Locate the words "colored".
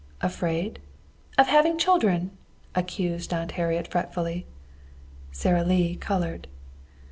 5.95-6.47